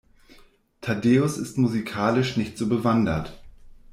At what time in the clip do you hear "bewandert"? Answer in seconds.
2.67-3.39